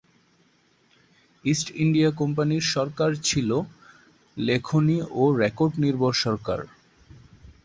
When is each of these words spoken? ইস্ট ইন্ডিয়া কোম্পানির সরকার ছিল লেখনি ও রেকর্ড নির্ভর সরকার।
ইস্ট 1.43 1.67
ইন্ডিয়া 1.75 2.09
কোম্পানির 2.11 2.63
সরকার 2.75 3.11
ছিল 3.23 3.49
লেখনি 4.37 4.97
ও 5.13 5.23
রেকর্ড 5.41 5.73
নির্ভর 5.83 6.13
সরকার। 6.25 6.59